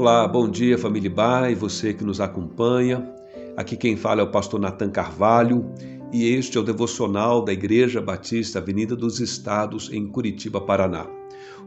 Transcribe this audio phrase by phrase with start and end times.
[0.00, 3.06] Olá, bom dia família Bai, você que nos acompanha.
[3.54, 5.70] Aqui quem fala é o pastor Natan Carvalho
[6.10, 11.06] e este é o devocional da Igreja Batista Avenida dos Estados em Curitiba, Paraná.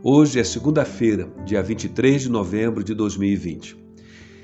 [0.02, 3.78] Hoje é segunda-feira, dia 23 de novembro de 2020.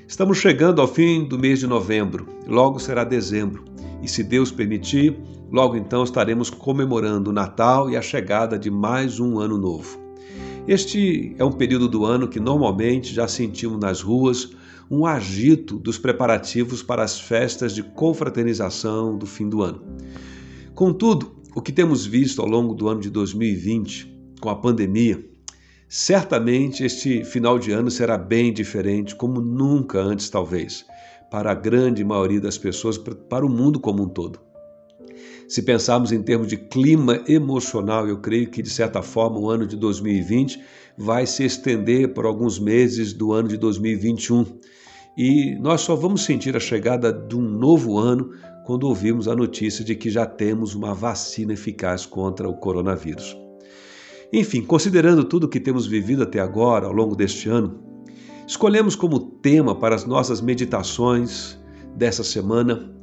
[0.06, 3.64] Estamos chegando ao fim do mês de novembro, logo será dezembro
[4.00, 5.18] e, se Deus permitir,
[5.50, 10.09] logo então estaremos comemorando o Natal e a chegada de mais um ano novo.
[10.68, 14.50] Este é um período do ano que normalmente já sentimos nas ruas
[14.90, 19.82] um agito dos preparativos para as festas de confraternização do fim do ano.
[20.74, 25.24] Contudo, o que temos visto ao longo do ano de 2020, com a pandemia,
[25.88, 30.84] certamente este final de ano será bem diferente, como nunca antes, talvez,
[31.30, 34.49] para a grande maioria das pessoas, para o mundo como um todo.
[35.50, 39.66] Se pensarmos em termos de clima emocional, eu creio que, de certa forma, o ano
[39.66, 40.60] de 2020
[40.96, 44.46] vai se estender por alguns meses do ano de 2021.
[45.18, 48.30] E nós só vamos sentir a chegada de um novo ano
[48.64, 53.36] quando ouvimos a notícia de que já temos uma vacina eficaz contra o coronavírus.
[54.32, 57.82] Enfim, considerando tudo o que temos vivido até agora, ao longo deste ano,
[58.46, 61.58] escolhemos como tema para as nossas meditações
[61.96, 62.94] dessa semana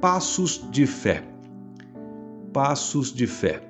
[0.00, 1.31] Passos de Fé
[2.52, 3.62] passos de fé.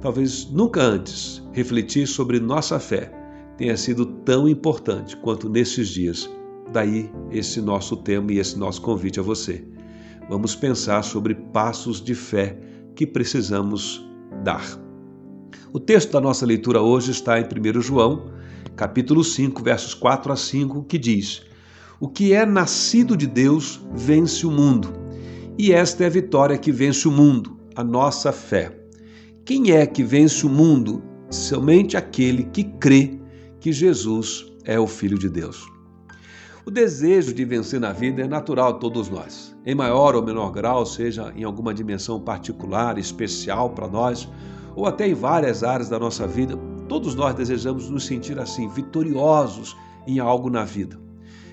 [0.00, 3.12] Talvez nunca antes refletir sobre nossa fé
[3.56, 6.30] tenha sido tão importante quanto nesses dias.
[6.72, 9.64] Daí esse nosso tema e esse nosso convite a você.
[10.28, 12.58] Vamos pensar sobre passos de fé
[12.94, 14.06] que precisamos
[14.44, 14.62] dar.
[15.72, 18.30] O texto da nossa leitura hoje está em 1 João,
[18.76, 21.42] capítulo 5, versos 4 a 5, que diz:
[21.98, 24.92] O que é nascido de Deus vence o mundo,
[25.58, 28.76] e esta é a vitória que vence o mundo, a nossa fé.
[29.44, 31.00] Quem é que vence o mundo?
[31.30, 33.20] Somente aquele que crê
[33.60, 35.64] que Jesus é o Filho de Deus.
[36.66, 40.50] O desejo de vencer na vida é natural a todos nós, em maior ou menor
[40.50, 44.28] grau, seja em alguma dimensão particular, especial para nós,
[44.74, 46.56] ou até em várias áreas da nossa vida.
[46.88, 50.98] Todos nós desejamos nos sentir assim, vitoriosos em algo na vida.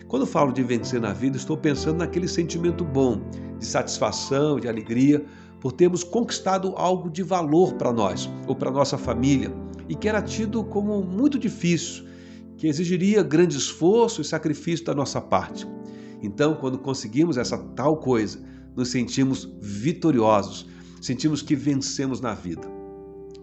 [0.08, 3.22] Quando falo de vencer na vida, estou pensando naquele sentimento bom,
[3.60, 5.24] de satisfação, de alegria,
[5.60, 9.52] por termos conquistado algo de valor para nós ou para nossa família
[9.88, 12.06] e que era tido como muito difícil,
[12.58, 15.68] que exigiria grande esforço e sacrifício da nossa parte.
[16.22, 18.40] Então, quando conseguimos essa tal coisa,
[18.76, 20.68] nos sentimos vitoriosos,
[21.02, 22.68] sentimos que vencemos na vida.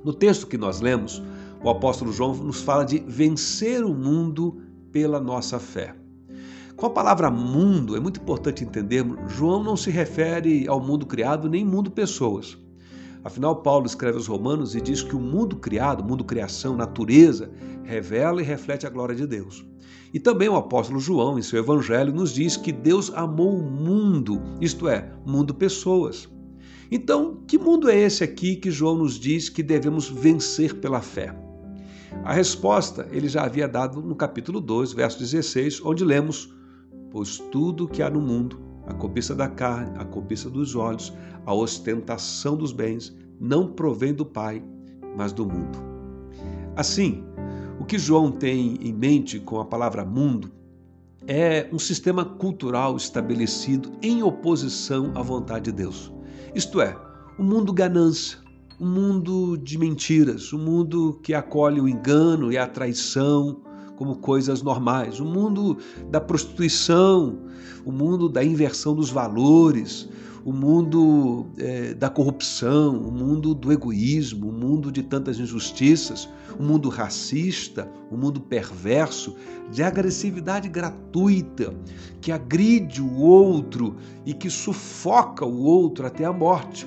[0.05, 1.23] No texto que nós lemos,
[1.63, 5.95] o apóstolo João nos fala de vencer o mundo pela nossa fé.
[6.83, 11.49] Com a palavra mundo, é muito importante entendermos, João não se refere ao mundo criado
[11.49, 12.59] nem mundo pessoas.
[13.23, 17.53] Afinal, Paulo escreve aos Romanos e diz que o mundo criado, mundo criação, natureza,
[17.85, 19.65] revela e reflete a glória de Deus.
[20.13, 24.43] E também o apóstolo João, em seu evangelho, nos diz que Deus amou o mundo,
[24.61, 26.29] isto é, mundo pessoas.
[26.91, 31.33] Então, que mundo é esse aqui que João nos diz que devemos vencer pela fé?
[32.25, 36.61] A resposta ele já havia dado no capítulo 2, verso 16, onde lemos:
[37.13, 41.13] pois tudo que há no mundo, a cobiça da carne, a cobiça dos olhos,
[41.45, 44.65] a ostentação dos bens, não provém do Pai,
[45.17, 45.79] mas do mundo.
[46.75, 47.23] Assim,
[47.79, 50.51] o que João tem em mente com a palavra mundo
[51.27, 56.13] é um sistema cultural estabelecido em oposição à vontade de Deus.
[56.55, 56.97] Isto é,
[57.39, 58.39] um mundo ganância,
[58.81, 63.63] um mundo de mentiras, um mundo que acolhe o engano e a traição,
[63.97, 65.21] como coisas normais.
[65.21, 65.79] O mundo
[66.11, 67.39] da prostituição,
[67.85, 70.09] o mundo da inversão dos valores,
[70.45, 76.63] o mundo é, da corrupção, o mundo do egoísmo, o mundo de tantas injustiças, o
[76.63, 79.37] mundo racista, o mundo perverso,
[79.71, 81.75] de agressividade gratuita,
[82.21, 86.87] que agride o outro e que sufoca o outro até a morte.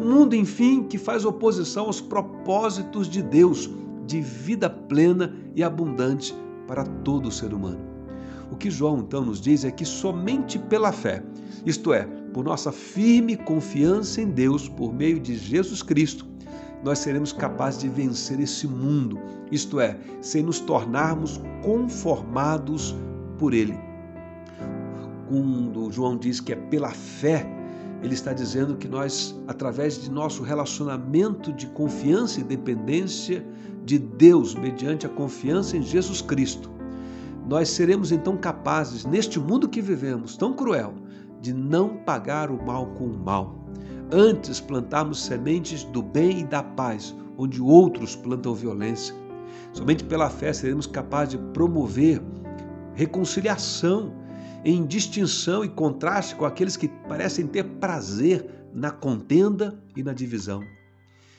[0.00, 3.70] Um mundo, enfim, que faz oposição aos propósitos de Deus
[4.06, 6.34] de vida plena e abundante
[6.66, 7.80] para todo ser humano.
[8.50, 11.22] O que João então nos diz é que somente pela fé,
[11.64, 16.26] isto é, por nossa firme confiança em Deus por meio de Jesus Cristo,
[16.84, 19.18] nós seremos capazes de vencer esse mundo,
[19.50, 22.94] isto é, sem nos tornarmos conformados
[23.38, 23.76] por ele.
[25.28, 27.44] Quando João diz que é pela fé,
[28.02, 33.44] ele está dizendo que nós, através de nosso relacionamento de confiança e dependência
[33.84, 36.70] de Deus, mediante a confiança em Jesus Cristo,
[37.48, 40.94] nós seremos então capazes, neste mundo que vivemos, tão cruel,
[41.40, 43.64] de não pagar o mal com o mal.
[44.10, 49.14] Antes plantarmos sementes do bem e da paz, onde outros plantam violência.
[49.72, 52.20] Somente pela fé seremos capazes de promover
[52.94, 54.12] reconciliação,
[54.66, 60.60] em distinção e contraste com aqueles que parecem ter prazer na contenda e na divisão.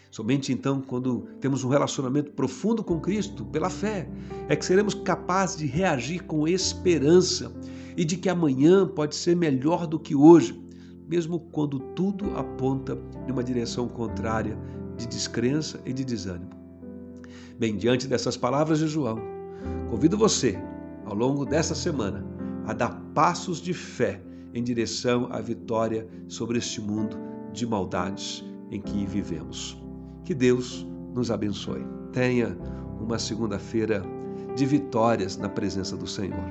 [0.09, 4.07] Somente então, quando temos um relacionamento profundo com Cristo, pela fé,
[4.47, 7.51] é que seremos capazes de reagir com esperança
[7.97, 10.57] e de que amanhã pode ser melhor do que hoje,
[11.05, 12.97] mesmo quando tudo aponta
[13.27, 14.57] em uma direção contrária
[14.95, 16.51] de descrença e de desânimo.
[17.59, 19.19] Bem, diante dessas palavras de João,
[19.89, 20.57] convido você,
[21.05, 22.36] ao longo dessa semana,
[22.67, 24.21] a dar passos de fé
[24.53, 27.17] em direção à vitória sobre este mundo
[27.53, 29.81] de maldades em que vivemos.
[30.25, 30.85] Que Deus
[31.15, 31.85] nos abençoe.
[32.11, 32.57] Tenha
[32.99, 34.03] uma segunda-feira
[34.55, 36.43] de vitórias na presença do Senhor.